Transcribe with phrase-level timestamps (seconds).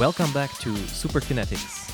[0.00, 1.92] Welcome back to Superkinetics.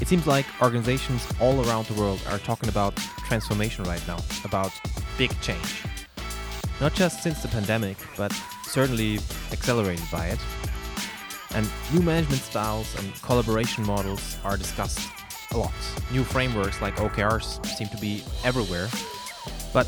[0.00, 2.94] It seems like organizations all around the world are talking about
[3.26, 4.70] transformation right now, about
[5.18, 5.82] big change.
[6.80, 8.32] Not just since the pandemic, but
[8.62, 9.18] certainly
[9.50, 10.38] accelerated by it.
[11.56, 15.00] And new management styles and collaboration models are discussed
[15.50, 15.72] a lot.
[16.12, 18.86] New frameworks like OKRs seem to be everywhere.
[19.72, 19.86] But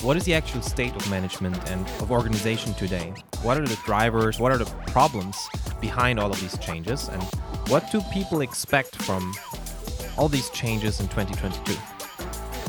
[0.00, 3.14] what is the actual state of management and of organization today?
[3.42, 4.40] What are the drivers?
[4.40, 5.38] What are the problems
[5.82, 7.08] behind all of these changes?
[7.10, 7.22] And
[7.68, 9.34] what do people expect from
[10.16, 11.78] all these changes in 2022?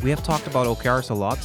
[0.04, 1.40] We have talked about OKRs a lot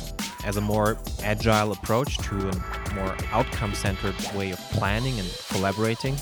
[0.45, 6.17] as a more agile approach to a more outcome centered way of planning and collaborating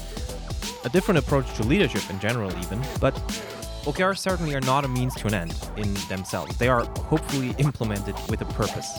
[0.85, 2.81] a different approach to leadership in general, even.
[3.01, 3.15] But
[3.85, 6.57] OKRs certainly are not a means to an end in themselves.
[6.59, 8.91] They are hopefully implemented with a purpose.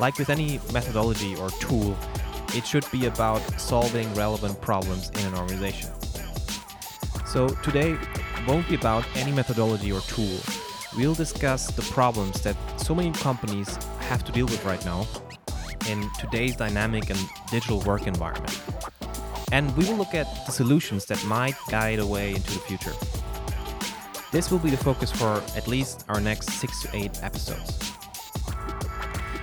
[0.00, 1.96] Like with any methodology or tool,
[2.54, 5.90] it should be about solving relevant problems in an organization.
[7.26, 7.96] So today
[8.46, 10.38] won't be about any methodology or tool.
[10.96, 15.06] We'll discuss the problems that so many companies have to deal with right now
[15.88, 17.18] in today's dynamic and
[17.50, 18.60] digital work environment
[19.52, 22.94] and we will look at the solutions that might guide a way into the future.
[24.32, 27.91] This will be the focus for at least our next six to eight episodes.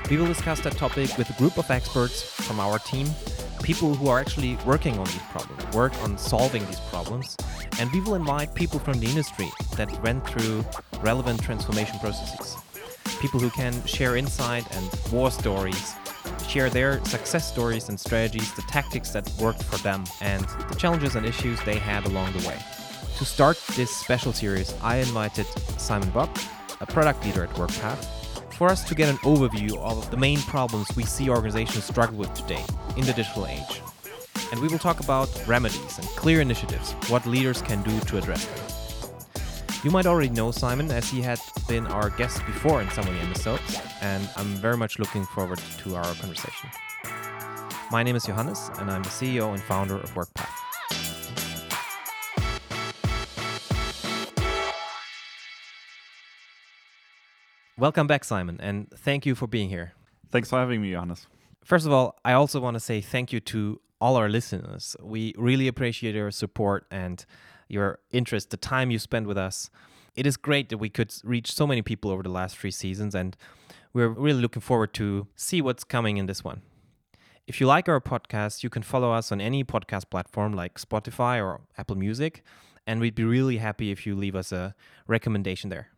[0.09, 3.07] We will discuss that topic with a group of experts from our team,
[3.61, 7.37] people who are actually working on these problems, work on solving these problems,
[7.79, 10.65] and we will invite people from the industry that went through
[11.01, 12.57] relevant transformation processes.
[13.19, 15.93] People who can share insight and war stories
[16.47, 21.15] share their success stories and strategies, the tactics that worked for them, and the challenges
[21.15, 22.57] and issues they had along the way.
[23.19, 25.45] To start this special series, I invited
[25.79, 26.35] Simon Bob,
[26.81, 28.18] a product leader at WorkPath,
[28.59, 32.33] for us to get an overview of the main problems we see organizations struggle with
[32.33, 32.61] today
[32.97, 33.81] in the digital age.
[34.51, 38.43] And we will talk about remedies and clear initiatives, what leaders can do to address
[38.45, 39.41] them.
[39.85, 41.39] You might already know Simon as he had
[41.69, 45.61] been our guest before in some of the episodes, and I'm very much looking forward
[45.83, 46.69] to our conversation.
[47.91, 50.68] My name is Johannes, and I'm the CEO and founder of WorkPath.
[57.79, 59.93] Welcome back, Simon, and thank you for being here.
[60.31, 61.27] Thanks for having me, Johannes.
[61.63, 64.97] First of all, I also want to say thank you to all our listeners.
[65.01, 67.25] We really appreciate your support and
[67.69, 69.69] your interest, the time you spend with us.
[70.13, 73.15] It is great that we could reach so many people over the last three seasons,
[73.15, 73.37] and
[73.93, 76.63] we're really looking forward to see what's coming in this one.
[77.47, 81.41] If you like our podcast, you can follow us on any podcast platform like Spotify
[81.41, 82.43] or Apple Music,
[82.85, 84.75] and we'd be really happy if you leave us a
[85.07, 85.91] recommendation there.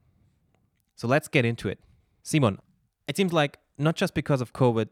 [1.02, 1.80] So let's get into it.
[2.22, 2.60] Simon,
[3.08, 4.90] it seems like not just because of COVID,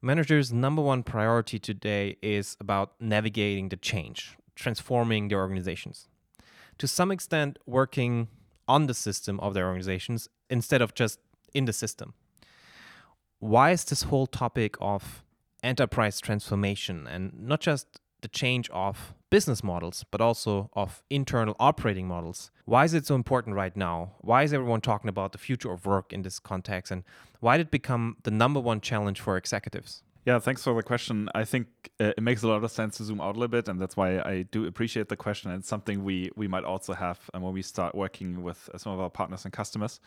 [0.00, 6.06] managers' number one priority today is about navigating the change, transforming their organizations
[6.78, 8.28] to some extent working
[8.68, 11.18] on the system of their organizations instead of just
[11.52, 12.14] in the system.
[13.40, 15.24] Why is this whole topic of
[15.64, 22.06] enterprise transformation and not just the change of business models, but also of internal operating
[22.06, 22.50] models.
[22.64, 24.12] Why is it so important right now?
[24.20, 26.92] Why is everyone talking about the future of work in this context?
[26.92, 27.04] And
[27.40, 30.02] why did it become the number one challenge for executives?
[30.26, 31.30] Yeah, thanks for the question.
[31.34, 31.66] I think
[31.98, 33.96] uh, it makes a lot of sense to zoom out a little bit, and that's
[33.96, 35.50] why I do appreciate the question.
[35.50, 38.76] And it's something we we might also have um, when we start working with uh,
[38.76, 39.98] some of our partners and customers.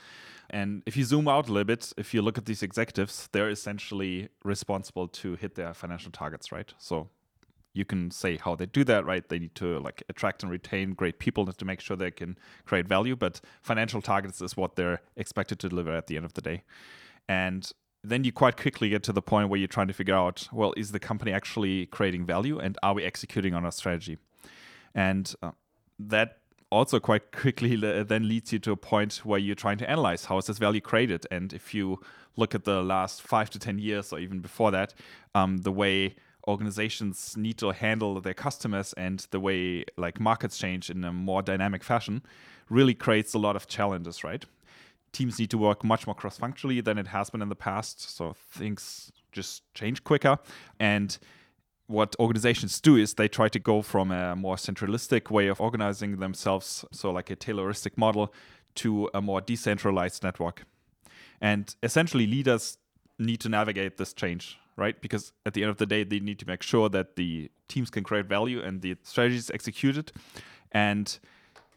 [0.52, 3.50] And if you zoom out a little bit, if you look at these executives, they're
[3.50, 6.72] essentially responsible to hit their financial targets, right?
[6.78, 7.10] So
[7.74, 9.28] you can say how they do that, right?
[9.28, 12.88] They need to like attract and retain great people to make sure they can create
[12.88, 16.42] value, but financial targets is what they're expected to deliver at the end of the
[16.42, 16.64] day.
[17.28, 17.72] And
[18.04, 20.74] then you quite quickly get to the point where you're trying to figure out well
[20.76, 24.18] is the company actually creating value and are we executing on our strategy
[24.94, 25.52] and uh,
[25.98, 30.26] that also quite quickly then leads you to a point where you're trying to analyze
[30.26, 32.00] how is this value created and if you
[32.36, 34.94] look at the last five to ten years or even before that
[35.34, 36.16] um, the way
[36.48, 41.42] organizations need to handle their customers and the way like markets change in a more
[41.42, 42.22] dynamic fashion
[42.70, 44.46] really creates a lot of challenges right
[45.14, 48.16] teams need to work much more cross functionally than it has been in the past.
[48.16, 50.38] So things just change quicker.
[50.80, 51.18] And
[51.88, 56.18] what organizations do is they try to go from a more centralistic way of organizing
[56.18, 58.34] themselves, so like a Tayloristic model,
[58.76, 60.66] to a more decentralized network.
[61.40, 62.78] And essentially, leaders
[63.20, 65.00] need to navigate this change, right?
[65.02, 67.90] Because at the end of the day, they need to make sure that the teams
[67.90, 70.12] can create value and the strategy is executed.
[70.72, 71.18] And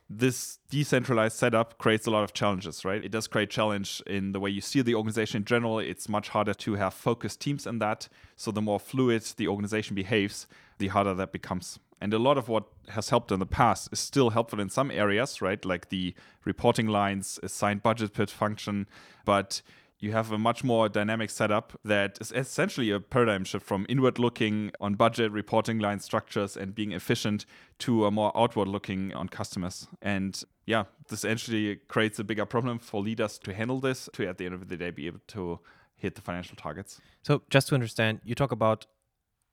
[0.09, 3.05] this decentralized setup creates a lot of challenges, right?
[3.05, 5.79] It does create challenge in the way you see the organization in general.
[5.81, 8.09] It's much harder to have focused teams in that.
[8.37, 10.47] So the more fluid the organization behaves,
[10.79, 11.79] the harder that becomes.
[12.01, 14.91] And a lot of what has helped in the past is still helpful in some
[14.91, 15.65] areas, right?
[15.65, 16.15] Like the
[16.45, 18.87] reporting lines, assigned budget pit function.
[19.25, 19.63] But
[19.99, 24.19] you have a much more dynamic setup that is essentially a paradigm shift from inward
[24.19, 27.47] looking on budget reporting line structures and being efficient
[27.79, 29.89] to a more outward looking on customers.
[30.03, 34.39] And yeah this actually creates a bigger problem for leaders to handle this to at
[34.39, 35.61] the end of the day be able to
[35.95, 37.01] hit the financial targets.
[37.23, 38.87] So just to understand you talk about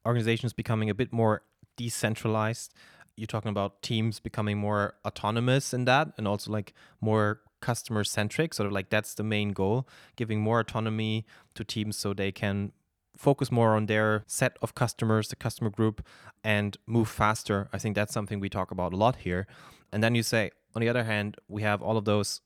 [0.06, 1.44] organizations becoming a bit more
[1.78, 2.74] decentralized.
[3.16, 8.54] You're talking about teams becoming more autonomous in that and also like more customer centric
[8.54, 9.88] sort of like that's the main goal
[10.18, 11.26] giving more autonomy
[11.56, 12.74] to teams so they can
[13.16, 16.06] focus more on their set of customers the customer group
[16.44, 17.70] and move faster.
[17.72, 19.48] I think that's something we talk about a lot here.
[19.92, 22.42] And then you say on the other hand we have all of those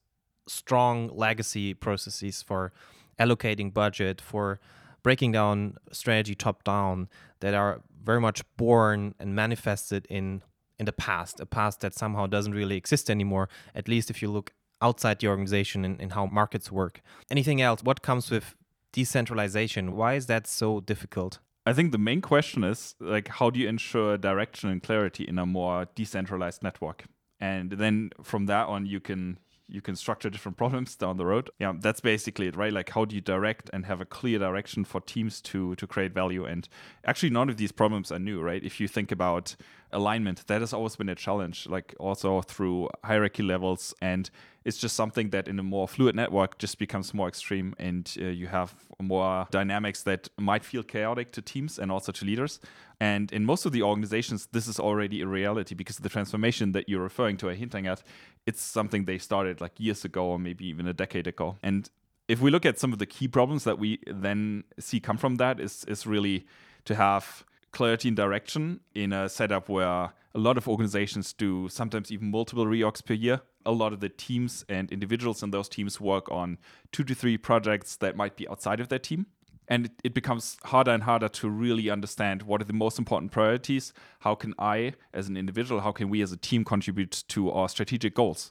[0.46, 2.72] strong legacy processes for
[3.18, 4.60] allocating budget for
[5.02, 7.08] breaking down strategy top down
[7.40, 10.42] that are very much born and manifested in
[10.78, 14.30] in the past a past that somehow doesn't really exist anymore at least if you
[14.30, 17.00] look outside the organization and, and how markets work.
[17.30, 17.82] Anything else?
[17.82, 18.54] What comes with
[18.92, 19.96] decentralization?
[19.96, 21.38] Why is that so difficult?
[21.66, 25.38] I think the main question is like how do you ensure direction and clarity in
[25.38, 27.04] a more decentralized network?
[27.40, 31.50] And then from that on you can you can structure different problems down the road.
[31.58, 32.72] Yeah, that's basically it, right?
[32.72, 36.12] Like how do you direct and have a clear direction for teams to to create
[36.12, 36.44] value?
[36.44, 36.68] And
[37.04, 38.62] actually none of these problems are new, right?
[38.62, 39.56] If you think about
[39.92, 44.30] alignment, that has always been a challenge, like also through hierarchy levels and
[44.68, 48.24] it's just something that in a more fluid network just becomes more extreme and uh,
[48.24, 52.60] you have more dynamics that might feel chaotic to teams and also to leaders
[53.00, 56.86] and in most of the organizations this is already a reality because the transformation that
[56.86, 58.02] you're referring to or hinting at
[58.48, 61.90] it's something they started like years ago or maybe even a decade ago and
[62.28, 65.36] if we look at some of the key problems that we then see come from
[65.36, 66.46] that is is really
[66.84, 72.10] to have clarity and direction in a setup where a lot of organizations do sometimes
[72.12, 73.40] even multiple reorgs per year.
[73.66, 76.58] A lot of the teams and individuals in those teams work on
[76.92, 79.26] two to three projects that might be outside of their team.
[79.68, 83.32] And it, it becomes harder and harder to really understand what are the most important
[83.32, 83.92] priorities.
[84.20, 87.68] How can I, as an individual, how can we as a team contribute to our
[87.68, 88.50] strategic goals?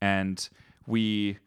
[0.00, 0.48] And
[0.86, 1.38] we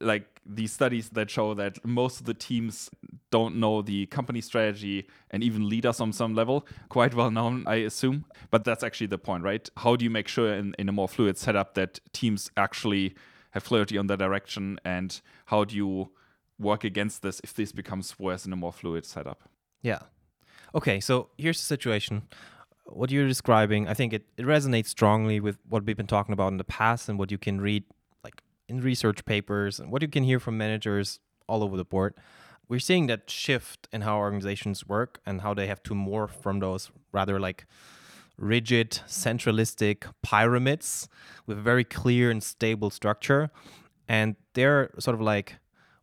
[0.00, 2.90] like these studies that show that most of the teams
[3.30, 6.66] don't know the company strategy and even lead us on some level.
[6.88, 8.24] Quite well known, I assume.
[8.50, 9.68] But that's actually the point, right?
[9.78, 13.14] How do you make sure in, in a more fluid setup that teams actually
[13.52, 16.10] have clarity on the direction and how do you
[16.58, 19.48] work against this if this becomes worse in a more fluid setup?
[19.82, 20.00] Yeah.
[20.74, 22.22] Okay, so here's the situation.
[22.86, 26.48] What you're describing, I think it, it resonates strongly with what we've been talking about
[26.48, 27.84] in the past and what you can read
[28.22, 32.14] like in research papers and what you can hear from managers all over the board,
[32.68, 36.60] we're seeing that shift in how organizations work and how they have to morph from
[36.60, 37.66] those rather like
[38.36, 41.08] rigid, centralistic pyramids
[41.46, 43.50] with a very clear and stable structure.
[44.08, 45.56] And they're sort of like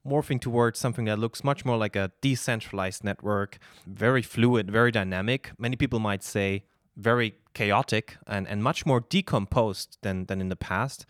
[0.06, 5.52] morphing towards something that looks much more like a decentralized network, very fluid, very dynamic.
[5.58, 6.64] Many people might say
[6.98, 11.06] very chaotic and, and much more decomposed than, than in the past.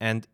[0.00, 0.26] And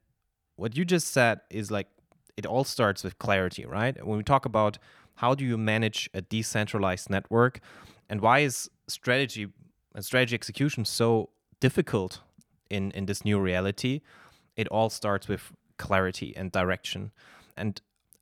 [0.56, 1.88] what you just said is like
[2.36, 4.04] it all starts with clarity, right?
[4.04, 4.78] When we talk about
[5.16, 7.60] how do you manage a decentralized network
[8.08, 9.48] and why is strategy
[9.94, 12.20] and strategy execution so difficult
[12.70, 14.00] in in this new reality,
[14.56, 17.12] it all starts with clarity and direction.
[17.56, 17.80] And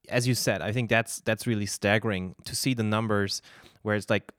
[0.09, 3.42] as you said, I think that's that's really staggering to see the numbers
[3.83, 4.33] where it's like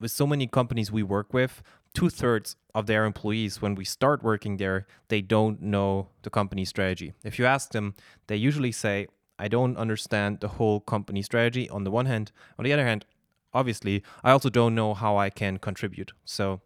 [0.00, 1.62] with so many companies we work with,
[1.94, 6.64] two thirds of their employees, when we start working there, they don't know the company
[6.64, 7.14] strategy.
[7.24, 7.94] If you ask them,
[8.26, 9.06] they usually say,
[9.38, 12.32] I don't understand the whole company strategy on the one hand.
[12.58, 13.06] On the other hand,
[13.54, 16.12] obviously, I also don't know how I can contribute.
[16.24, 16.60] So,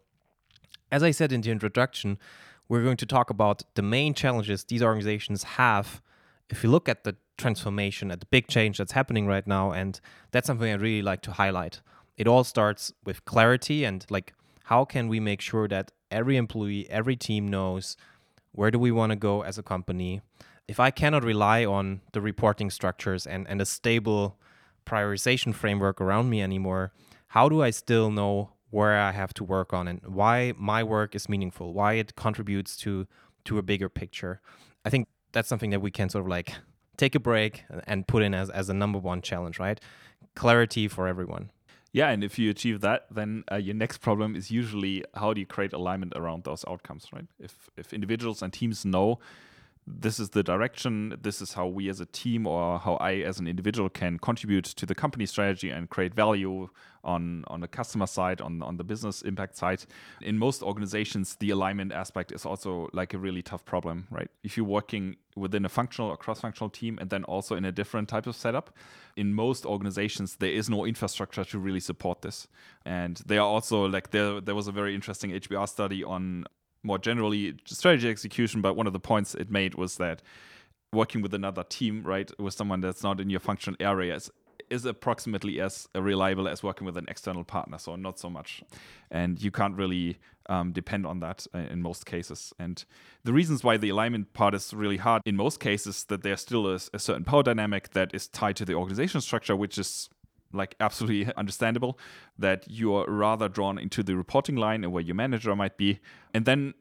[0.91, 2.17] as I said in the introduction,
[2.67, 6.01] we're going to talk about the main challenges these organizations have
[6.51, 9.71] if you look at the transformation, at the big change that's happening right now.
[9.71, 9.99] And
[10.31, 11.81] that's something I really like to highlight.
[12.17, 14.33] It all starts with clarity and like
[14.65, 17.97] how can we make sure that every employee, every team knows
[18.51, 20.21] where do we want to go as a company?
[20.67, 24.37] If I cannot rely on the reporting structures and, and a stable
[24.85, 26.93] prioritization framework around me anymore,
[27.27, 31.15] how do I still know where I have to work on and why my work
[31.15, 33.07] is meaningful, why it contributes to
[33.45, 34.41] to a bigger picture?
[34.85, 36.53] I think that's something that we can sort of like
[36.97, 39.79] take a break and put in as, as a number one challenge, right?
[40.35, 41.49] Clarity for everyone.
[41.93, 45.41] Yeah, and if you achieve that, then uh, your next problem is usually how do
[45.41, 47.27] you create alignment around those outcomes, right?
[47.37, 49.19] If if individuals and teams know
[49.87, 53.39] this is the direction, this is how we as a team or how I as
[53.39, 56.69] an individual can contribute to the company strategy and create value
[57.03, 59.83] on, on the customer side, on, on the business impact side.
[60.21, 64.29] In most organizations, the alignment aspect is also like a really tough problem, right?
[64.43, 68.07] If you're working within a functional or cross-functional team and then also in a different
[68.07, 68.75] type of setup,
[69.17, 72.47] in most organizations there is no infrastructure to really support this.
[72.85, 76.45] And they are also like there there was a very interesting HBR study on
[76.83, 80.21] more generally strategy execution, but one of the points it made was that
[80.93, 84.29] working with another team, right, with someone that's not in your functional area is,
[84.69, 88.63] is approximately as reliable as working with an external partner, so not so much.
[89.09, 92.53] And you can't really um, depend on that uh, in most cases.
[92.59, 92.83] And
[93.23, 96.67] the reasons why the alignment part is really hard in most cases that there's still
[96.67, 100.09] a, a certain power dynamic that is tied to the organization structure, which is
[100.53, 101.97] like absolutely understandable
[102.37, 105.99] that you're rather drawn into the reporting line and where your manager might be.
[106.33, 106.73] And then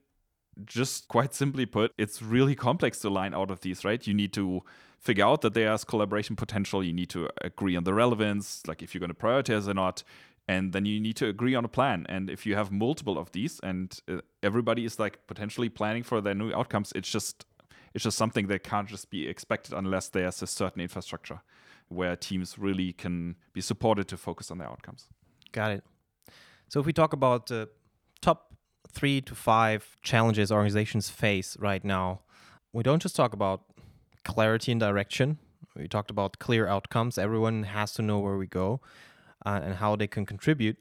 [0.64, 4.06] just quite simply put, it's really complex to line out of these, right?
[4.06, 4.62] You need to
[4.98, 6.84] figure out that there's collaboration potential.
[6.84, 10.02] You need to agree on the relevance, like if you're going to prioritize or not.
[10.48, 12.06] And then you need to agree on a plan.
[12.08, 16.20] And if you have multiple of these and uh, everybody is like potentially planning for
[16.20, 17.46] their new outcomes, it's just
[17.94, 21.40] it's just something that can't just be expected unless there's a certain infrastructure
[21.90, 25.08] where teams really can be supported to focus on their outcomes.
[25.52, 25.84] Got it.
[26.68, 27.68] So if we talk about the
[28.22, 28.54] top
[28.90, 32.20] three to five challenges organizations face right now,
[32.72, 33.62] we don't just talk about
[34.24, 35.38] clarity and direction.
[35.74, 37.18] We talked about clear outcomes.
[37.18, 38.80] Everyone has to know where we go
[39.44, 40.76] uh, and how they can contribute.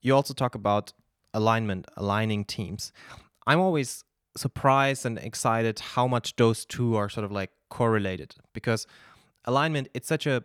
[0.00, 0.92] You also talk about
[1.34, 2.92] alignment, aligning teams.
[3.46, 4.04] I'm always
[4.36, 8.86] surprised and excited how much those two are sort of like correlated because
[9.44, 10.44] alignment, it's such a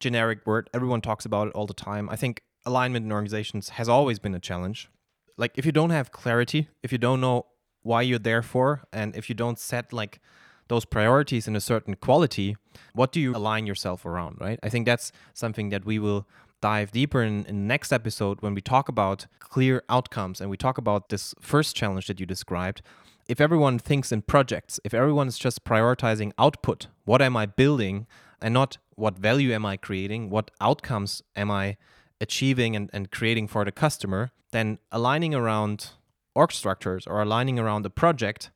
[0.00, 0.70] generic word.
[0.74, 2.08] Everyone talks about it all the time.
[2.10, 4.90] I think alignment in organizations has always been a challenge.
[5.36, 7.46] Like if you don't have clarity, if you don't know
[7.82, 10.20] why you're there for, and if you don't set like
[10.68, 12.56] those priorities in a certain quality,
[12.94, 14.58] what do you align yourself around, right?
[14.62, 16.26] I think that's something that we will
[16.62, 20.56] dive deeper in, in the next episode when we talk about clear outcomes and we
[20.56, 22.80] talk about this first challenge that you described.
[23.28, 28.06] If everyone thinks in projects, if everyone is just prioritizing output, what am I building,
[28.44, 31.78] and not what value am I creating, what outcomes am I
[32.20, 35.92] achieving and, and creating for the customer, then aligning around
[36.34, 38.50] org structures or aligning around a project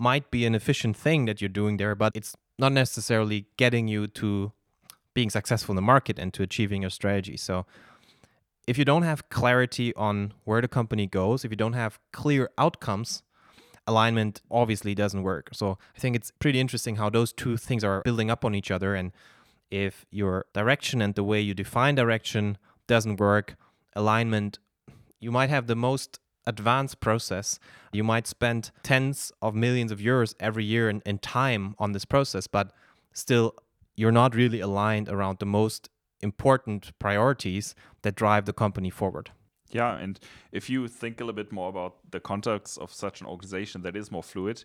[0.00, 4.08] might be an efficient thing that you're doing there, but it's not necessarily getting you
[4.08, 4.50] to
[5.14, 7.36] being successful in the market and to achieving your strategy.
[7.36, 7.66] So
[8.66, 12.50] if you don't have clarity on where the company goes, if you don't have clear
[12.58, 13.22] outcomes,
[13.86, 15.50] alignment obviously doesn't work.
[15.52, 18.70] So I think it's pretty interesting how those two things are building up on each
[18.70, 18.94] other.
[18.94, 19.12] And
[19.70, 23.56] if your direction and the way you define direction doesn't work,
[23.94, 24.58] alignment,
[25.20, 27.58] you might have the most advanced process.
[27.92, 32.04] You might spend tens of millions of euros every year in, in time on this
[32.04, 32.72] process, but
[33.12, 33.54] still
[33.96, 35.88] you're not really aligned around the most
[36.20, 39.30] important priorities that drive the company forward.
[39.74, 40.20] Yeah, and
[40.52, 43.96] if you think a little bit more about the context of such an organization that
[43.96, 44.64] is more fluid,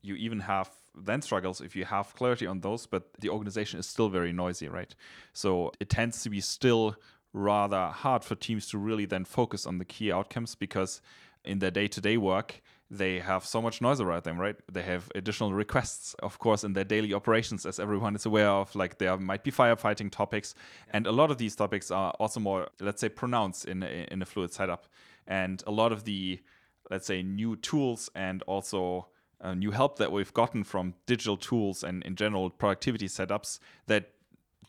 [0.00, 3.86] you even have then struggles if you have clarity on those, but the organization is
[3.86, 4.94] still very noisy, right?
[5.32, 6.94] So it tends to be still
[7.32, 11.02] rather hard for teams to really then focus on the key outcomes because
[11.44, 12.62] in their day-to-day work
[12.98, 14.56] they have so much noise around them, right?
[14.72, 18.74] They have additional requests, of course, in their daily operations, as everyone is aware of.
[18.74, 20.54] Like there might be firefighting topics,
[20.90, 24.26] and a lot of these topics are also more, let's say, pronounced in in a
[24.26, 24.86] fluid setup.
[25.26, 26.40] And a lot of the,
[26.90, 29.08] let's say, new tools and also
[29.40, 34.10] uh, new help that we've gotten from digital tools and in general productivity setups that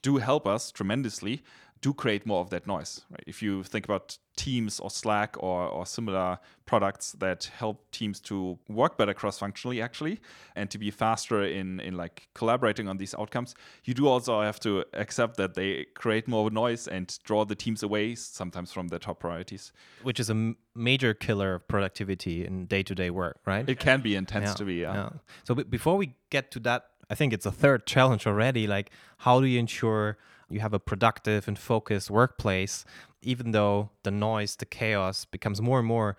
[0.01, 1.43] do help us tremendously
[1.85, 3.01] do create more of that noise.
[3.11, 3.23] Right?
[3.27, 8.57] If you think about Teams or Slack or, or similar products that help teams to
[8.67, 10.19] work better cross-functionally, actually,
[10.55, 14.59] and to be faster in in like collaborating on these outcomes, you do also have
[14.59, 18.99] to accept that they create more noise and draw the teams away sometimes from their
[18.99, 19.71] top priorities.
[20.03, 23.69] Which is a major killer of productivity in day-to-day work, right?
[23.69, 24.75] It can be intense yeah, to be.
[24.75, 24.95] Yeah.
[24.95, 25.09] yeah.
[25.43, 28.67] So before we get to that, I think it's a third challenge already.
[28.67, 30.17] Like, how do you ensure
[30.49, 32.85] you have a productive and focused workplace,
[33.21, 36.17] even though the noise, the chaos becomes more and more.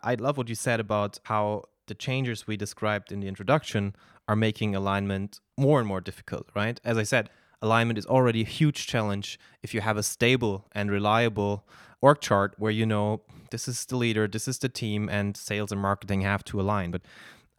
[0.00, 3.96] I love what you said about how the changes we described in the introduction
[4.28, 6.80] are making alignment more and more difficult, right?
[6.84, 10.90] As I said, alignment is already a huge challenge if you have a stable and
[10.90, 11.66] reliable
[12.00, 15.72] org chart where you know this is the leader, this is the team, and sales
[15.72, 16.90] and marketing have to align.
[16.90, 17.02] But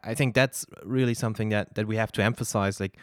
[0.02, 2.80] I think that's really something that that we have to emphasize.
[2.80, 2.96] Like,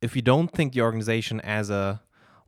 [0.00, 2.02] if you don't think the organization as a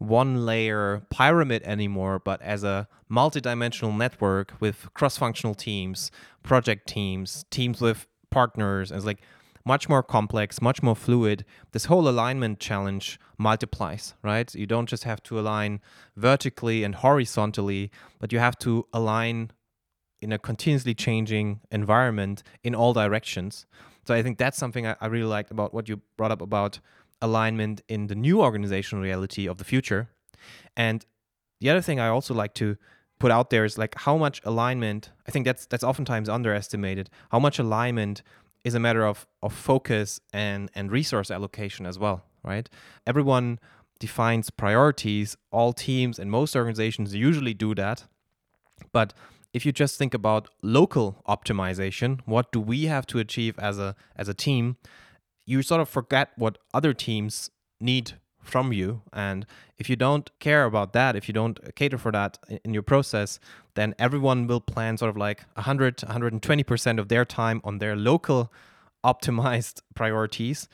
[0.09, 6.11] one layer pyramid anymore, but as a multidimensional network with cross functional teams,
[6.43, 8.91] project teams, teams with partners.
[8.91, 9.21] And it's like
[9.65, 14.55] much more complex, much more fluid, this whole alignment challenge multiplies, right?
[14.55, 15.81] You don't just have to align
[16.17, 19.51] vertically and horizontally, but you have to align
[20.21, 23.67] in a continuously changing environment in all directions.
[24.07, 26.81] So I think that's something I, I really liked about what you brought up about
[27.27, 30.03] alignment in the new organizational reality of the future.
[30.77, 30.99] And
[31.61, 32.77] the other thing I also like to
[33.19, 37.39] put out there is like how much alignment i think that's that's oftentimes underestimated how
[37.39, 38.17] much alignment
[38.65, 42.69] is a matter of of focus and and resource allocation as well right?
[43.07, 43.59] Everyone
[43.99, 45.37] defines priorities.
[45.51, 48.05] All teams and most organizations usually do that.
[48.93, 49.15] But
[49.53, 53.95] if you just think about local optimization what do we have to achieve as a
[54.17, 54.77] as a team
[55.47, 58.13] you sort of forget what other teams need
[58.45, 59.03] from you.
[59.13, 59.47] And
[59.79, 63.41] if you don't care about that, if you don't cater for that in your process,
[63.75, 68.53] then everyone will plan sort of like 100, 120% of their time on their local
[69.05, 70.69] optimized priorities,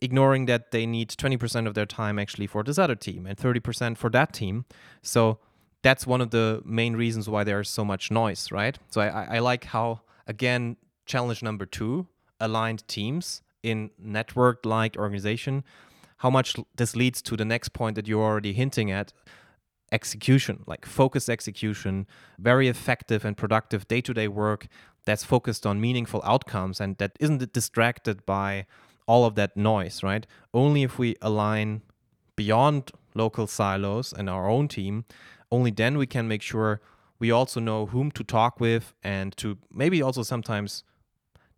[0.00, 3.96] ignoring that they need 20% of their time actually for this other team and 30%
[3.96, 4.64] for that team.
[5.02, 5.38] So
[5.82, 8.78] that's one of the main reasons why there's so much noise, right?
[8.90, 12.06] So I, I like how, again, challenge number two
[12.40, 15.64] aligned teams in network like organization
[16.18, 19.12] how much this leads to the next point that you're already hinting at
[19.92, 22.06] execution, like focused execution,
[22.38, 24.66] very effective and productive day to day work
[25.04, 28.66] that's focused on meaningful outcomes and that isn't distracted by
[29.06, 30.26] all of that noise, right?
[30.54, 31.82] Only if we align
[32.36, 35.04] beyond local silos and our own team,
[35.52, 36.80] only then we can make sure
[37.18, 40.84] we also know whom to talk with and to maybe also sometimes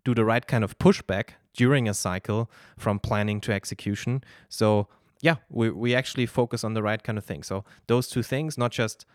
[0.04, 4.22] do the right kind of pushback during a cycle from planning to execution.
[4.48, 4.88] So
[5.20, 7.42] yeah, we, we actually focus on the right kind of thing.
[7.42, 9.06] So those two things, not just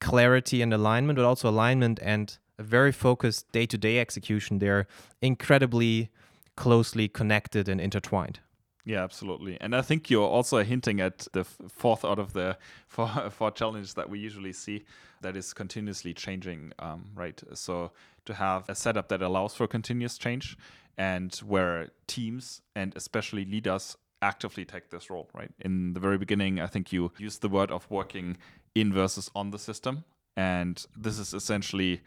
[0.00, 4.86] clarity and alignment, but also alignment and a very focused day-to-day execution, they're
[5.22, 6.10] incredibly
[6.56, 8.40] closely connected and intertwined.
[8.84, 9.60] Yeah, absolutely.
[9.60, 12.56] And I think you're also hinting at the fourth out of the
[12.86, 14.84] four, four challenges that we usually see
[15.20, 17.40] that is continuously changing, um, right?
[17.54, 17.92] So
[18.24, 20.56] to have a setup that allows for continuous change
[20.98, 25.50] and where teams and especially leaders actively take this role, right?
[25.60, 28.36] In the very beginning, I think you used the word of working
[28.74, 30.04] in versus on the system.
[30.36, 32.02] And this is essentially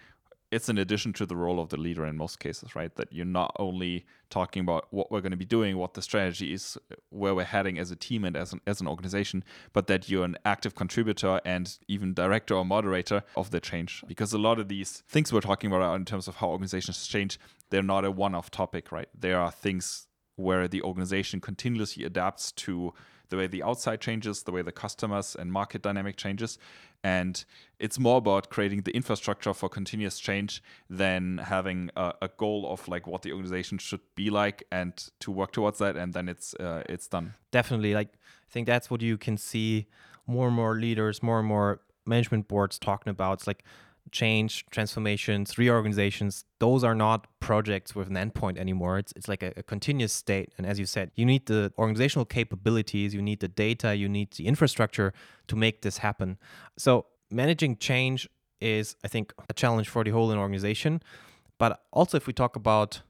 [0.52, 2.94] it's in addition to the role of the leader in most cases, right?
[2.96, 6.54] That you're not only talking about what we're going to be doing, what the strategy
[6.54, 6.78] is,
[7.10, 10.26] where we're heading as a team and as an, as an organization, but that you're
[10.26, 14.04] an active contributor and even director or moderator of the change.
[14.08, 17.40] Because a lot of these things we're talking about in terms of how organizations change,
[17.70, 19.08] they're not a one off topic, right?
[19.18, 20.08] There are things
[20.41, 22.93] where the organization continuously adapts to
[23.30, 26.58] the way the outside changes, the way the customers and market dynamic changes.
[27.04, 27.43] And
[27.80, 32.88] it's more about creating the infrastructure for continuous change than having a, a goal of
[32.88, 35.95] like what the organization should be like and to work towards that.
[35.95, 37.34] And then it's uh, it's done.
[37.49, 39.88] Definitely, like I think that's what you can see
[40.27, 43.39] more and more leaders, more and more management boards talking about.
[43.39, 43.63] It's like
[44.12, 48.98] change, transformations, reorganizations, those are not projects with an endpoint anymore.
[48.98, 50.54] It's, it's like a, a, continuous state.
[50.58, 54.32] And as you said, you need the organizational capabilities, you need the data, you need
[54.32, 55.14] the infrastructure
[55.48, 56.38] to make this happen.
[56.78, 58.28] So managing change
[58.60, 61.02] is, I think, a challenge for the whole organization.
[61.58, 63.02] But also, if we talk about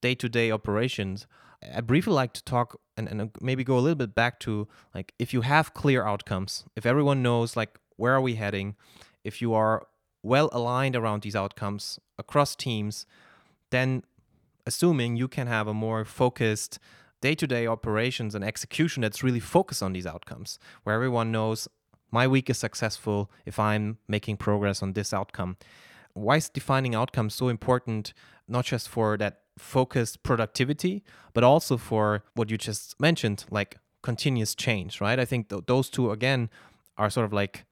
[0.00, 1.26] day to day operations,
[1.74, 5.12] I briefly like to talk and, and maybe go a little bit back to like
[5.18, 8.76] if you have clear outcomes, if everyone knows like where are we heading,
[9.24, 9.86] if you are
[10.26, 13.06] well aligned around these outcomes across teams,
[13.70, 14.02] then
[14.66, 16.78] assuming you can have a more focused
[17.20, 21.68] day to day operations and execution that's really focused on these outcomes, where everyone knows
[22.10, 25.56] my week is successful if I'm making progress on this outcome.
[26.14, 28.12] Why is defining outcomes so important,
[28.48, 34.54] not just for that focused productivity, but also for what you just mentioned, like continuous
[34.54, 35.18] change, right?
[35.18, 36.50] I think th- those two, again,
[36.96, 37.64] are sort of like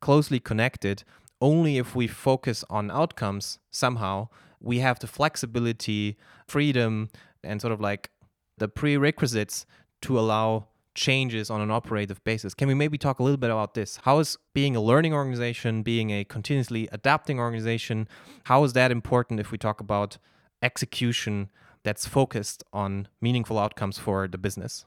[0.00, 1.04] closely connected
[1.40, 4.28] only if we focus on outcomes somehow
[4.60, 7.08] we have the flexibility freedom
[7.44, 8.10] and sort of like
[8.58, 9.66] the prerequisites
[10.02, 12.54] to allow changes on an operative basis.
[12.54, 13.98] Can we maybe talk a little bit about this?
[14.04, 18.08] How is being a learning organization being a continuously adapting organization
[18.44, 20.18] how is that important if we talk about
[20.62, 21.50] execution
[21.84, 24.86] that's focused on meaningful outcomes for the business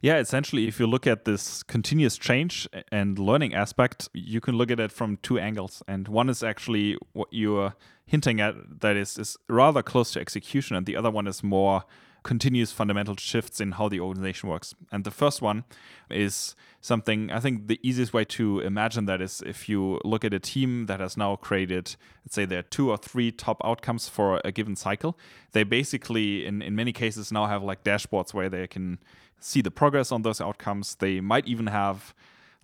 [0.00, 4.70] yeah, essentially, if you look at this continuous change and learning aspect, you can look
[4.70, 5.82] at it from two angles.
[5.86, 10.76] And one is actually what you're hinting at that is, is rather close to execution,
[10.76, 11.84] and the other one is more
[12.22, 14.74] continuous fundamental shifts in how the organization works.
[14.90, 15.64] And the first one
[16.10, 20.34] is something I think the easiest way to imagine that is if you look at
[20.34, 24.08] a team that has now created, let's say there are two or three top outcomes
[24.08, 25.18] for a given cycle,
[25.52, 28.98] they basically, in, in many cases, now have like dashboards where they can
[29.44, 30.96] see the progress on those outcomes.
[30.96, 32.14] They might even have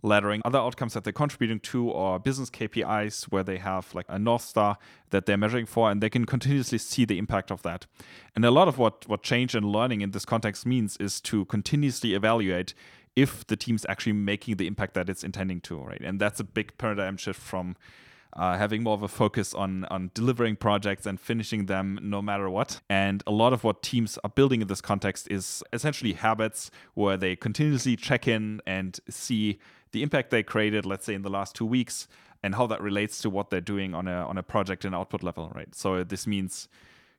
[0.02, 4.18] laddering other outcomes that they're contributing to or business KPIs where they have like a
[4.18, 4.78] North Star
[5.10, 7.86] that they're measuring for and they can continuously see the impact of that.
[8.36, 11.44] And a lot of what, what change and learning in this context means is to
[11.46, 12.74] continuously evaluate
[13.16, 16.00] if the team's actually making the impact that it's intending to, right?
[16.00, 17.76] And that's a big paradigm shift from
[18.34, 22.48] uh, having more of a focus on on delivering projects and finishing them no matter
[22.48, 22.80] what.
[22.88, 27.16] And a lot of what teams are building in this context is essentially habits where
[27.16, 29.58] they continuously check in and see
[29.92, 32.08] the impact they created, let's say in the last two weeks,
[32.42, 35.22] and how that relates to what they're doing on a on a project and output
[35.22, 35.74] level, right?
[35.74, 36.68] So this means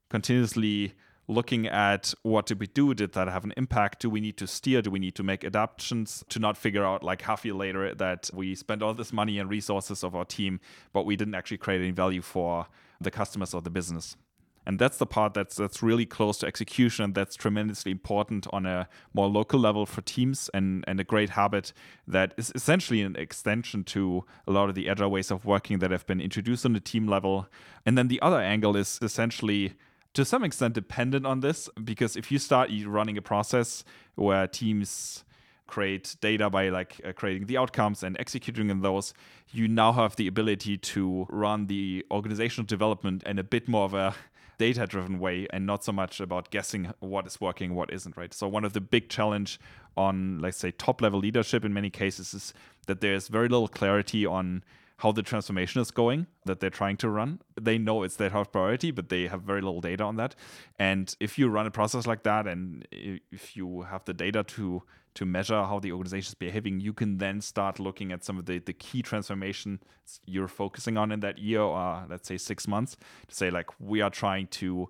[0.10, 0.93] continuously
[1.30, 2.94] looking at what did we do?
[2.94, 4.02] Did that have an impact?
[4.02, 4.82] Do we need to steer?
[4.82, 7.94] Do we need to make adaptations to not figure out like half a year later
[7.96, 10.60] that we spent all this money and resources of our team
[10.92, 12.65] but we didn't actually create any value for
[13.00, 14.18] the customers or the business?
[14.65, 18.65] And that's the part that's that's really close to execution and that's tremendously important on
[18.65, 21.74] a more local level for teams and and a great habit
[22.08, 25.92] that is essentially an extension to a lot of the agile ways of working that
[25.92, 27.48] have been introduced on the team level.
[27.86, 29.74] And then the other angle is essentially
[30.13, 33.84] to some extent dependent on this because if you start running a process
[34.15, 35.24] where teams
[35.67, 39.13] create data by like uh, creating the outcomes and executing in those
[39.52, 43.93] you now have the ability to run the organizational development in a bit more of
[43.93, 44.15] a
[44.60, 48.34] data driven way and not so much about guessing what is working what isn't right?
[48.34, 49.60] So one of the big challenge
[49.95, 52.54] on let's say top level leadership in many cases is
[52.86, 54.63] that there's very little clarity on
[55.00, 57.40] how the transformation is going that they're trying to run.
[57.60, 60.36] They know it's their top priority, but they have very little data on that.
[60.78, 64.84] And if you run a process like that, and if you have the data to
[65.16, 68.46] to measure how the organization is behaving, you can then start looking at some of
[68.46, 69.80] the, the key transformation
[70.26, 72.96] you're focusing on in that year or let's say six months
[73.28, 74.90] to say like we are trying to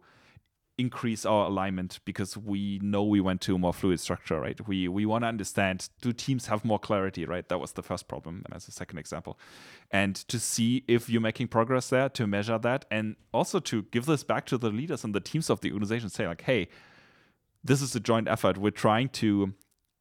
[0.79, 4.59] increase our alignment because we know we went to a more fluid structure, right?
[4.67, 7.47] We we want to understand do teams have more clarity, right?
[7.49, 9.37] That was the first problem as a second example.
[9.91, 14.05] And to see if you're making progress there, to measure that, and also to give
[14.05, 16.69] this back to the leaders and the teams of the organization, say like, hey,
[17.63, 18.57] this is a joint effort.
[18.57, 19.53] We're trying to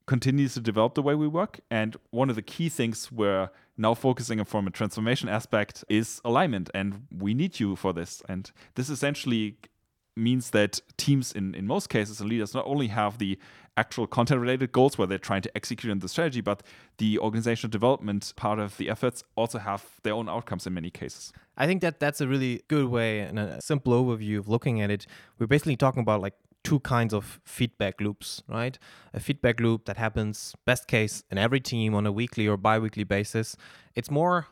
[0.07, 1.61] continue to develop the way we work.
[1.71, 6.21] And one of the key things we're now focusing on from a transformation aspect is
[6.25, 6.71] alignment.
[6.73, 8.23] And we need you for this.
[8.29, 9.59] And this essentially
[10.19, 13.39] means that teams in, in most cases and leaders not only have the
[13.77, 16.63] actual content related goals where they're trying to execute on the strategy, but
[16.99, 21.33] the organizational development part of the efforts also have their own outcomes in many cases.
[21.57, 24.91] I think that that's a really good way and a simple overview of looking at
[24.91, 25.07] it.
[25.39, 28.79] We're basically talking about like two kinds of feedback loops, right?
[29.15, 33.05] A feedback loop that happens best case in every team on a weekly or bi-weekly
[33.05, 33.57] basis.
[33.95, 34.49] It's more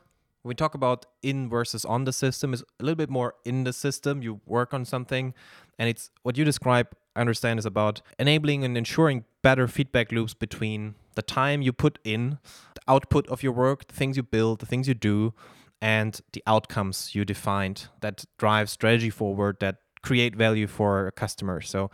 [0.47, 3.73] we talk about in versus on the system is a little bit more in the
[3.73, 4.21] system.
[4.21, 5.33] You work on something
[5.77, 10.33] and it's what you describe i understand is about enabling and ensuring better feedback loops
[10.33, 12.39] between the time you put in
[12.73, 15.33] the output of your work the things you build the things you do
[15.81, 21.61] and the outcomes you defined that drive strategy forward that create value for a customer.
[21.61, 21.91] So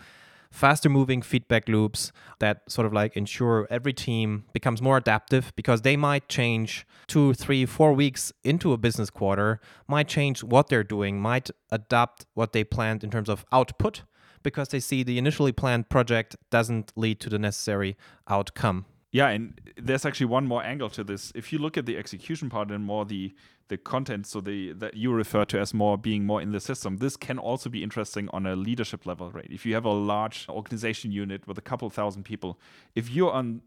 [0.54, 5.82] faster moving feedback loops that sort of like ensure every team becomes more adaptive because
[5.82, 10.84] they might change two, three, four weeks into a business quarter, might change what they're
[10.84, 14.04] doing, might adapt what they planned in terms of output
[14.44, 18.86] because they see the initially planned project doesn't lead to the necessary outcome.
[19.14, 21.32] Yeah, and there's actually one more angle to this.
[21.36, 23.32] If you look at the execution part and more the
[23.68, 26.98] the content, so the that you refer to as more being more in the system,
[26.98, 29.48] this can also be interesting on a leadership level, right?
[29.52, 32.60] If you have a large organization unit with a couple thousand people,
[32.96, 33.62] if you're on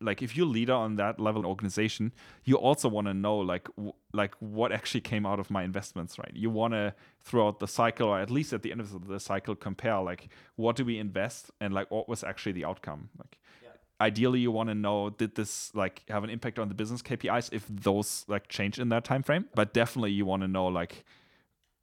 [0.00, 2.12] like if you're leader on that level organization
[2.44, 6.18] you also want to know like w- like what actually came out of my investments
[6.20, 9.18] right you want to throughout the cycle or at least at the end of the
[9.18, 13.38] cycle compare like what do we invest and like what was actually the outcome like
[14.00, 17.52] ideally you want to know did this like have an impact on the business KPIs
[17.52, 21.04] if those like change in that time frame but definitely you want to know like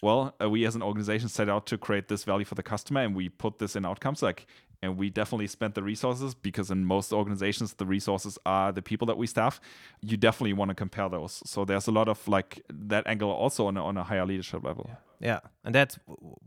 [0.01, 3.01] well uh, we as an organization set out to create this value for the customer
[3.01, 4.47] and we put this in outcomes like
[4.81, 9.07] and we definitely spent the resources because in most organizations the resources are the people
[9.07, 9.59] that we staff.
[10.01, 11.41] You definitely want to compare those.
[11.45, 14.63] So there's a lot of like that angle also on a, on a higher leadership
[14.63, 14.89] level.
[15.19, 15.39] Yeah, yeah.
[15.63, 15.97] and that's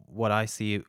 [0.06, 0.82] what i see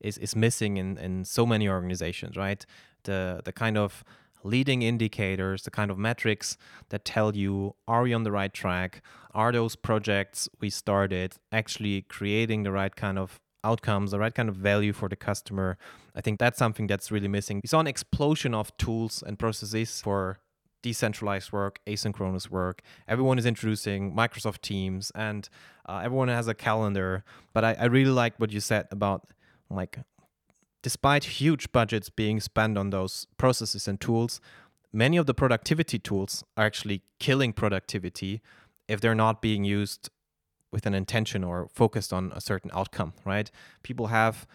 [0.00, 2.64] is is missing in in so many organizations right
[3.04, 4.04] the the kind of
[4.42, 6.56] leading indicators, the kind of metrics
[6.88, 9.02] that tell you are we on the right track?
[9.32, 14.48] Are those projects we started actually creating the right kind of outcomes, the right kind
[14.48, 15.76] of value for the customer.
[16.14, 17.60] I think that's something that's really missing.
[17.62, 20.38] We saw an explosion of tools and processes for
[20.82, 22.82] decentralized work, asynchronous work.
[23.06, 25.48] Everyone is introducing Microsoft Teams and
[25.86, 27.24] uh, everyone has a calendar.
[27.52, 29.28] But I, I really like what you said about
[29.68, 29.98] like,
[30.82, 34.40] despite huge budgets being spent on those processes and tools,
[34.92, 38.40] many of the productivity tools are actually killing productivity
[38.88, 40.10] if they're not being used
[40.72, 43.50] with an intention or focused on a certain outcome, right?
[43.82, 44.46] People have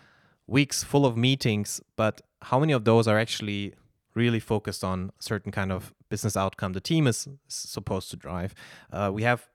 [0.47, 3.73] weeks full of meetings, but how many of those are actually
[4.13, 8.53] really focused on a certain kind of business outcome the team is supposed to drive?
[8.91, 9.47] Uh, we have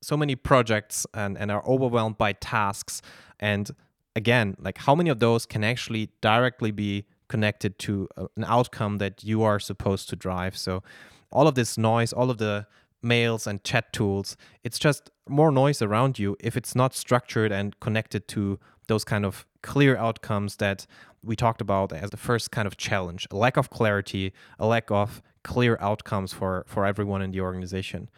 [0.00, 3.02] so many projects and, and are overwhelmed by tasks.
[3.40, 3.70] And
[4.18, 8.98] again, like how many of those can actually directly be connected to uh, an outcome
[8.98, 10.56] that you are supposed to drive?
[10.56, 10.82] So
[11.30, 12.66] all of this noise, all of the
[13.02, 17.78] mails and chat tools, it's just more noise around you if it's not structured and
[17.80, 20.86] connected to those kind of clear outcomes that
[21.22, 24.90] we talked about as the first kind of challenge a lack of clarity a lack
[24.90, 28.08] of clear outcomes for for everyone in the organization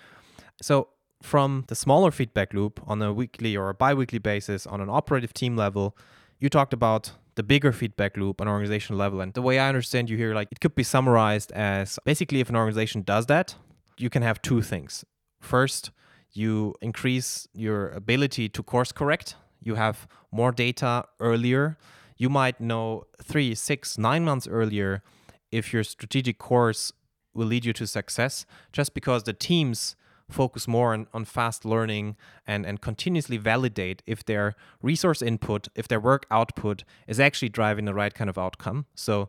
[0.63, 0.89] so
[1.23, 5.35] from the smaller feedback loop on a weekly or a bi-weekly basis on an operative
[5.35, 5.97] team level.
[6.39, 10.11] You talked about the bigger feedback loop on organizational level and the way i understand
[10.11, 13.55] you here like it could be summarized as basically if an organization does that
[14.01, 15.05] you can have two things.
[15.41, 15.91] First
[16.33, 19.37] you increase your ability to course correct.
[19.61, 21.77] You have more data earlier.
[22.17, 25.03] You might know three, six, nine months earlier
[25.51, 26.93] if your strategic course
[27.35, 29.97] will lead you to success, just because the teams
[30.31, 32.17] focus more on, on fast learning
[32.47, 37.85] and, and continuously validate if their resource input, if their work output is actually driving
[37.85, 38.87] the right kind of outcome.
[38.95, 39.29] So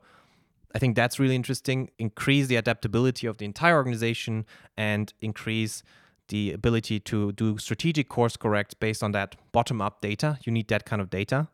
[0.74, 1.90] I think that's really interesting.
[2.00, 4.46] Increase the adaptability of the entire organization
[4.78, 5.84] and increase
[6.30, 10.40] the ability to do strategic course correct based on that bottom up data.
[10.44, 11.50] You need that kind of data.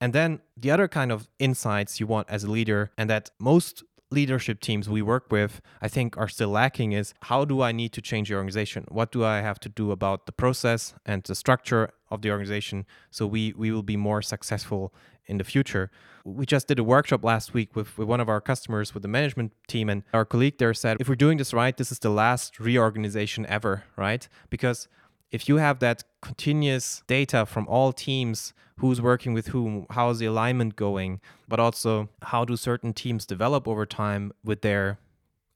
[0.00, 3.82] And then the other kind of insights you want as a leader, and that most
[4.10, 7.92] leadership teams we work with, I think, are still lacking is how do I need
[7.94, 8.84] to change the organization?
[8.88, 12.86] What do I have to do about the process and the structure of the organization
[13.10, 14.94] so we, we will be more successful
[15.26, 15.90] in the future?
[16.24, 19.08] We just did a workshop last week with, with one of our customers with the
[19.08, 22.10] management team, and our colleague there said, if we're doing this right, this is the
[22.10, 24.28] last reorganization ever, right?
[24.50, 24.88] Because
[25.30, 30.26] if you have that continuous data from all teams who's working with whom how's the
[30.26, 34.98] alignment going but also how do certain teams develop over time with their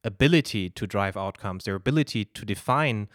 [0.04, 3.08] ability to drive outcomes their ability to define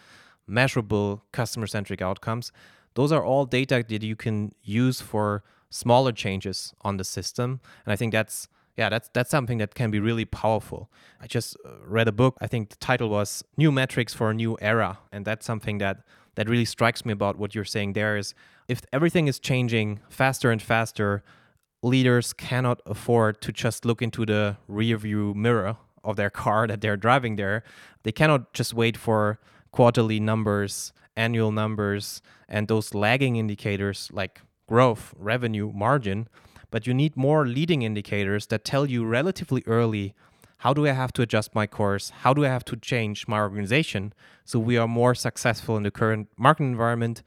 [0.47, 2.51] measurable customer centric outcomes
[2.93, 7.59] those are all data that you can use for smaller changes on the system.
[7.85, 10.89] And i think that's yeah that's that's something that can be really powerful.
[11.21, 14.33] I just uh, read a book i think the title was new metrics for a
[14.33, 15.97] new era and that's something that
[16.35, 18.33] that really strikes me about what you're saying there is
[18.67, 21.23] if everything is changing faster and faster,
[21.83, 26.97] leaders cannot afford to just look into the rearview mirror of their car that they're
[26.97, 27.63] driving there.
[28.03, 29.39] They cannot just wait for
[29.71, 36.27] quarterly numbers, annual numbers, and those lagging indicators like growth, revenue, margin.
[36.71, 40.13] But you need more leading indicators that tell you relatively early
[40.57, 42.09] how do I have to adjust my course?
[42.09, 44.13] How do I have to change my organization
[44.43, 47.23] so we are more successful in the current market environment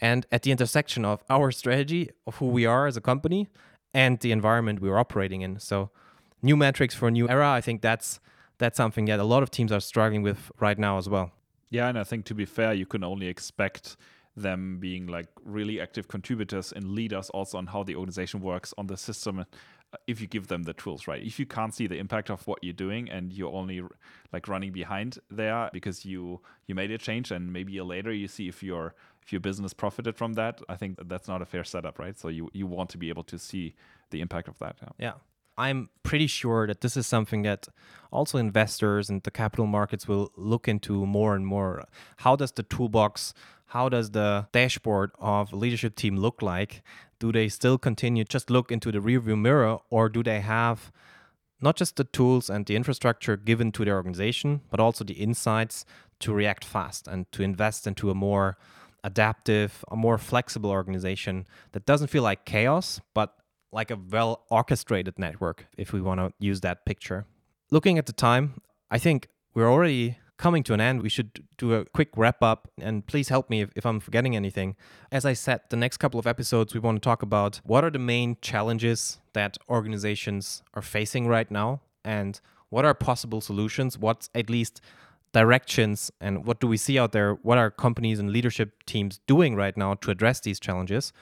[0.00, 3.48] and at the intersection of our strategy of who we are as a company
[3.92, 5.58] and the environment we're operating in.
[5.58, 5.90] So,
[6.42, 8.20] new metrics for a new era, I think that's
[8.58, 11.32] that's something that a lot of teams are struggling with right now as well.
[11.70, 13.96] Yeah, and I think to be fair, you can only expect
[14.36, 18.86] them being like really active contributors and leaders also on how the organization works on
[18.86, 19.44] the system
[20.06, 22.58] if you give them the tools right if you can't see the impact of what
[22.62, 23.82] you're doing and you're only
[24.32, 28.28] like running behind there because you you made a change and maybe a later you
[28.28, 31.64] see if your if your business profited from that i think that's not a fair
[31.64, 33.74] setup right so you you want to be able to see
[34.10, 35.12] the impact of that yeah, yeah.
[35.58, 37.66] I'm pretty sure that this is something that
[38.12, 41.84] also investors and the capital markets will look into more and more.
[42.18, 43.34] How does the toolbox,
[43.66, 46.82] how does the dashboard of leadership team look like?
[47.20, 50.92] Do they still continue just look into the rearview mirror or do they have
[51.60, 55.84] not just the tools and the infrastructure given to their organization but also the insights
[56.20, 58.56] to react fast and to invest into a more
[59.04, 63.34] adaptive a more flexible organization that doesn't feel like chaos but
[63.72, 67.26] like a well orchestrated network if we want to use that picture.
[67.70, 71.74] Looking at the time i think we're already coming to an end, we should do
[71.74, 72.70] a quick wrap up.
[72.80, 74.76] And please help me if, if, I'm forgetting anything.
[75.12, 77.90] As I said, the next couple of episodes, we want to talk about what are
[77.90, 84.30] the main challenges that organizations are facing right now and what are possible solutions, what's
[84.34, 84.80] at least
[85.32, 87.34] directions, and what do we see out there?
[87.34, 91.12] What are companies and leadership teams doing right now to address these challenges?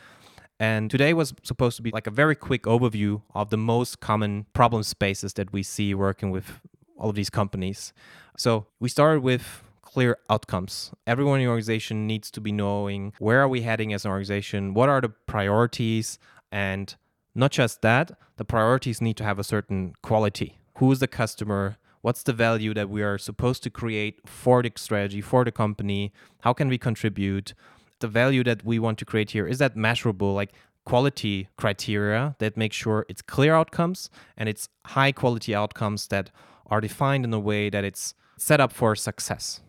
[0.59, 4.47] And today was supposed to be like a very quick overview of the most common
[4.55, 6.61] problem spaces that we see working with
[6.99, 7.93] all of these companies.
[8.37, 10.93] So we started with clear outcomes.
[11.07, 14.75] Everyone in the organization needs to be knowing where are we heading as an organization,
[14.75, 16.19] what are the priorities,
[16.53, 16.95] and
[17.35, 20.59] not just that, the priorities need to have a certain quality.
[20.79, 21.77] Who is the customer?
[22.03, 26.13] What's the value that we are supposed to create for the strategy, for the company?
[26.41, 27.55] How can we contribute?
[28.01, 30.53] The value that we want to create here is that measurable, like
[30.85, 36.31] quality criteria that make sure it's clear outcomes and it's high quality outcomes that
[36.71, 39.61] are defined in a way that it's set up for success.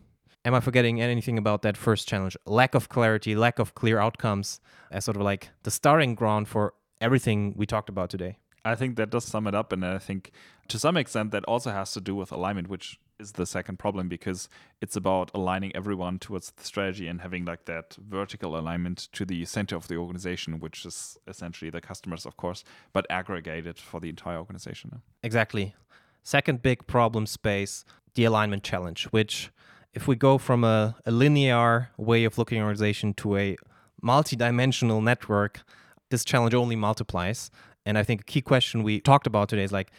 [0.44, 2.36] Am I forgetting anything about that first challenge?
[2.46, 6.74] Lack of clarity, lack of clear outcomes as sort of like the starting ground for
[7.00, 8.38] everything we talked about today.
[8.64, 9.72] I think that does sum it up.
[9.72, 10.30] And I think
[10.68, 14.08] to some extent that also has to do with alignment, which is the second problem
[14.08, 14.48] because
[14.80, 19.44] it's about aligning everyone towards the strategy and having like that vertical alignment to the
[19.44, 24.08] center of the organization, which is essentially the customers, of course, but aggregated for the
[24.08, 25.02] entire organization.
[25.22, 25.74] Exactly.
[26.28, 29.50] Second big problem space, the alignment challenge, which
[29.94, 33.56] if we go from a, a linear way of looking at organization to a
[34.02, 35.62] multi-dimensional network,
[36.10, 37.50] this challenge only multiplies.
[37.86, 39.90] And I think a key question we talked about today is like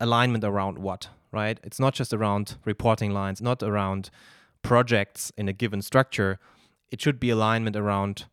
[0.00, 1.60] alignment around what, right?
[1.62, 4.08] It's not just around reporting lines, not around
[4.62, 6.38] projects in a given structure.
[6.90, 8.24] It should be alignment around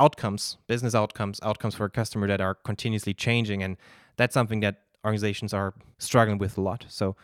[0.00, 3.62] outcomes, business outcomes, outcomes for a customer that are continuously changing.
[3.62, 3.76] And
[4.16, 6.86] that's something that organizations are struggling with a lot.
[6.88, 7.16] So,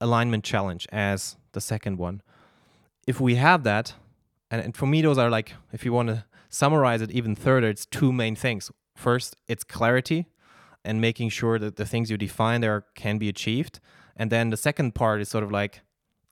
[0.00, 2.22] alignment challenge as the second one.
[3.06, 3.94] If we have that,
[4.50, 7.68] and, and for me, those are like, if you want to summarize it even further,
[7.68, 8.70] it's two main things.
[8.94, 10.26] First, it's clarity
[10.84, 13.80] and making sure that the things you define there can be achieved.
[14.16, 15.80] And then the second part is sort of like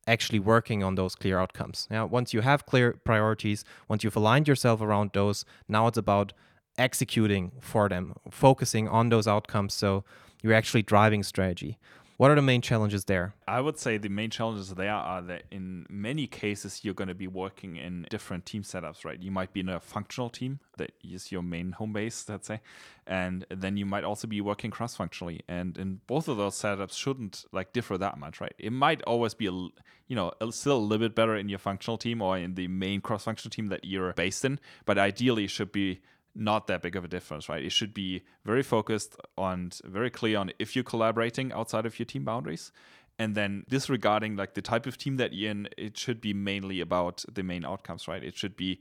[0.07, 1.89] actually working on those clear outcomes.
[1.91, 6.33] Now, once you have clear priorities, once you've aligned yourself around those, now it's about
[6.79, 10.05] executing for them, focusing on those outcomes so
[10.43, 11.79] you're actually driving strategy.
[12.17, 13.35] What are the main challenges there?
[13.47, 17.15] I would say the main challenges there are that in many cases you're going to
[17.15, 19.21] be working in different team setups, right?
[19.21, 22.63] You might be in a functional team that is your main home base, let's say,
[23.07, 25.43] and then you might also be working cross-functionally.
[25.47, 28.55] And in both of those setups shouldn't like differ that much, right?
[28.59, 31.99] It might always be a you know still a little bit better in your functional
[31.99, 36.01] team or in the main cross-functional team that you're based in, but ideally should be
[36.37, 37.65] not that big of a difference, right?
[37.65, 42.07] It should be very focused on very clear on if you're collaborating outside of your
[42.07, 42.73] team boundaries.
[43.19, 46.83] And then disregarding like the type of team that you're in, it should be mainly
[46.83, 48.23] about the main outcomes, right?
[48.23, 48.81] It should be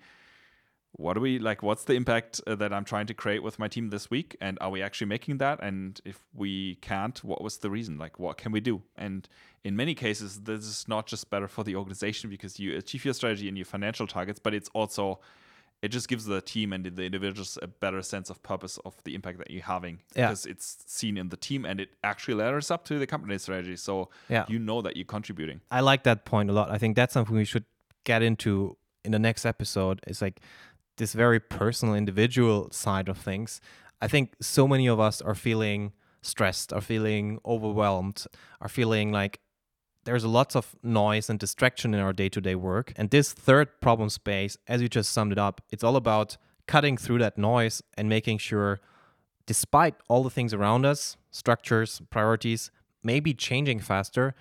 [0.98, 3.68] what are we like what's the impact uh, that i'm trying to create with my
[3.68, 7.58] team this week and are we actually making that and if we can't what was
[7.58, 9.28] the reason like what can we do and
[9.64, 13.14] in many cases this is not just better for the organization because you achieve your
[13.14, 15.20] strategy and your financial targets but it's also
[15.86, 19.14] it just gives the team and the individuals a better sense of purpose of the
[19.14, 20.00] impact that you're having.
[20.16, 20.28] Yeah.
[20.28, 23.76] because it's seen in the team and it actually ladders up to the company strategy.
[23.76, 24.46] So yeah.
[24.48, 25.62] you know that you're contributing.
[25.70, 26.72] I like that point a lot.
[26.72, 27.66] I think that's something we should
[28.04, 30.00] get into in the next episode.
[30.08, 30.40] It's like
[30.98, 33.62] this very personal individual side of things.
[34.02, 35.94] I think so many of us are feeling
[36.26, 38.26] stressed are feeling overwhelmed
[38.60, 39.40] are feeling like
[40.06, 42.94] there's a lots of noise and distraction in our day-to-day work.
[42.96, 46.38] And this third problem space as you just summed it up it's all about
[46.68, 48.80] cutting through that noise and making sure
[49.46, 52.72] despite all the things around us structures priorities
[53.04, 54.34] maybe changing faster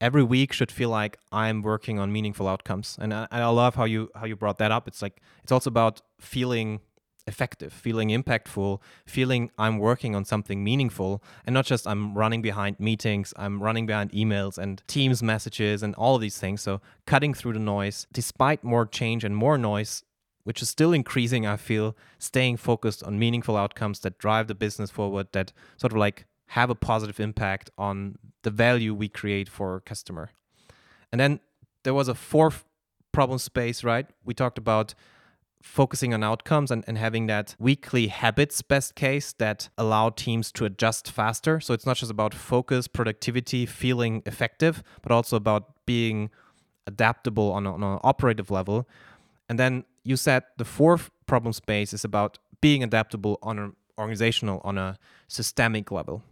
[0.00, 2.96] every week should feel like i'm working on meaningful outcomes.
[3.00, 4.88] And I, I love how you how you brought that up.
[4.88, 6.80] It's like it's also about feeling
[7.28, 12.80] effective, feeling impactful, feeling I'm working on something meaningful and not just I'm running behind
[12.80, 16.62] meetings, I'm running behind emails and Teams messages and all these things.
[16.62, 20.02] So cutting through the noise, despite more change and more noise,
[20.44, 24.90] which is still increasing, I feel, staying focused on meaningful outcomes that drive the business
[24.90, 29.72] forward, that sort of like have a positive impact on the value we create for
[29.72, 30.30] our customer.
[31.12, 31.40] And then
[31.84, 32.64] there was a fourth
[33.12, 34.06] problem space, right?
[34.24, 34.94] We talked about
[35.62, 40.64] focusing on outcomes and, and having that weekly habits best case that allow teams to
[40.64, 41.60] adjust faster.
[41.60, 46.30] So it's not just about focus, productivity, feeling effective, but also about being
[46.86, 48.88] adaptable on, on an operative level.
[49.48, 54.60] And then you said the fourth problem space is about being adaptable on an organizational,
[54.64, 56.22] on a systemic level.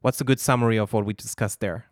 [0.00, 1.86] What's a good summary of what we discussed there?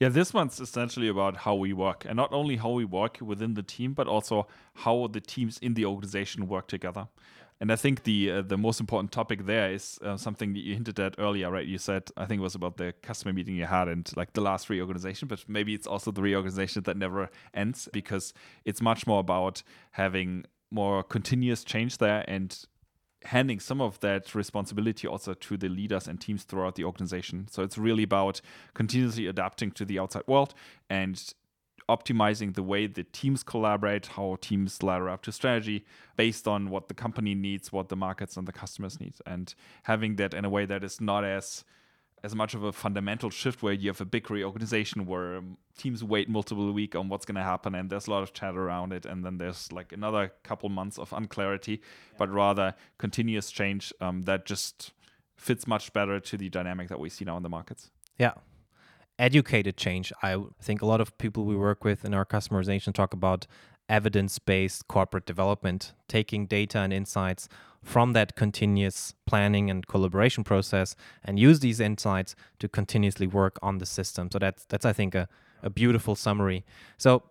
[0.00, 3.54] Yeah, this one's essentially about how we work, and not only how we work within
[3.54, 7.08] the team, but also how the teams in the organization work together.
[7.60, 10.74] And I think the uh, the most important topic there is uh, something that you
[10.74, 11.66] hinted at earlier, right?
[11.66, 14.40] You said I think it was about the customer meeting you had and like the
[14.40, 18.34] last reorganization, but maybe it's also the reorganization that never ends because
[18.64, 19.62] it's much more about
[19.92, 22.66] having more continuous change there and
[23.24, 27.48] handing some of that responsibility also to the leaders and teams throughout the organization.
[27.50, 28.40] So it's really about
[28.74, 30.54] continuously adapting to the outside world
[30.90, 31.32] and
[31.88, 35.84] optimizing the way the teams collaborate, how teams ladder up to strategy
[36.16, 39.54] based on what the company needs, what the markets and the customers need, and
[39.84, 41.64] having that in a way that is not as
[42.24, 46.02] as much of a fundamental shift where you have a big reorganization where um, teams
[46.02, 48.94] wait multiple weeks on what's going to happen and there's a lot of chat around
[48.94, 51.82] it and then there's like another couple months of unclarity
[52.16, 54.92] but rather continuous change um, that just
[55.36, 57.90] fits much better to the dynamic that we see now in the markets.
[58.18, 58.32] Yeah.
[59.18, 63.12] Educated change i think a lot of people we work with in our customization talk
[63.12, 63.46] about
[63.88, 67.48] evidence-based corporate development taking data and insights
[67.82, 73.78] from that continuous planning and collaboration process and use these insights to continuously work on
[73.78, 74.30] the system.
[74.30, 75.28] So that's that's I think a,
[75.62, 76.64] a beautiful summary.
[76.96, 77.22] So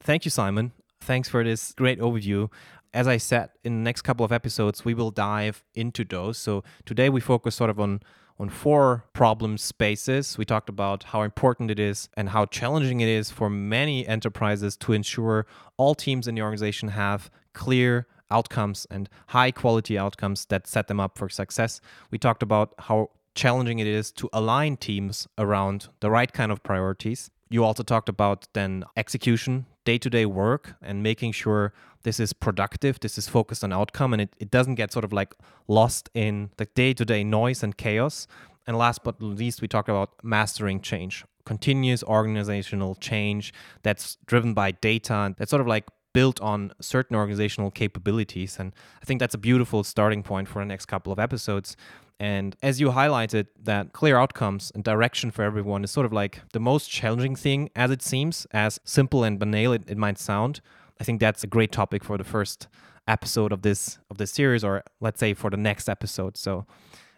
[0.00, 0.72] thank you, Simon.
[1.00, 2.50] Thanks for this great overview.
[2.92, 6.38] As I said, in the next couple of episodes, we will dive into those.
[6.38, 8.00] So today we focus sort of on
[8.38, 10.36] on four problem spaces.
[10.36, 14.76] We talked about how important it is and how challenging it is for many enterprises
[14.78, 20.66] to ensure all teams in the organization have clear outcomes and high quality outcomes that
[20.66, 21.80] set them up for success.
[22.10, 26.62] We talked about how challenging it is to align teams around the right kind of
[26.62, 27.30] priorities.
[27.50, 31.72] You also talked about then execution, day to day work, and making sure
[32.02, 35.12] this is productive, this is focused on outcome, and it, it doesn't get sort of
[35.12, 35.34] like
[35.68, 38.26] lost in the day to day noise and chaos.
[38.66, 44.54] And last but not least, we talked about mastering change, continuous organizational change that's driven
[44.54, 48.56] by data and that's sort of like built on certain organizational capabilities.
[48.58, 48.72] And
[49.02, 51.76] I think that's a beautiful starting point for the next couple of episodes.
[52.20, 56.42] And as you highlighted, that clear outcomes and direction for everyone is sort of like
[56.52, 60.60] the most challenging thing, as it seems, as simple and banal it, it might sound.
[61.00, 62.68] I think that's a great topic for the first
[63.06, 66.36] episode of this of this series, or let's say for the next episode.
[66.36, 66.66] So,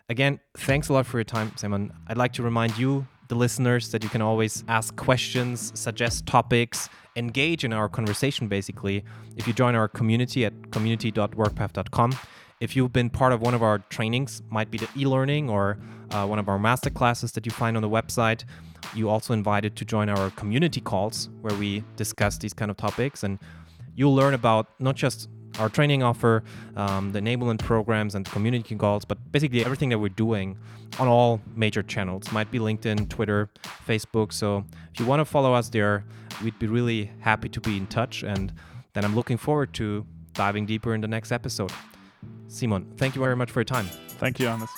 [0.09, 1.92] again, thanks a lot for your time, Simon.
[2.07, 6.88] I'd like to remind you, the listeners, that you can always ask questions, suggest topics,
[7.16, 9.05] engage in our conversation basically
[9.36, 12.12] if you join our community at community.workpath.com.
[12.59, 15.78] If you've been part of one of our trainings, might be the e-learning or
[16.11, 18.44] uh, one of our master classes that you find on the website,
[18.94, 23.24] you also invited to join our community calls where we discuss these kind of topics
[23.24, 23.38] and
[23.94, 25.28] you'll learn about not just
[25.59, 26.44] our training offer,
[26.76, 30.57] um, the enablement programs, and community calls, but basically everything that we're doing
[30.98, 32.30] on all major channels.
[32.32, 33.50] Might be LinkedIn, Twitter,
[33.86, 34.32] Facebook.
[34.32, 36.04] So if you want to follow us there,
[36.42, 38.22] we'd be really happy to be in touch.
[38.22, 38.52] And
[38.92, 41.72] then I'm looking forward to diving deeper in the next episode.
[42.49, 43.87] Simon, thank you very much for your time.
[44.19, 44.71] Thank you, Hannes.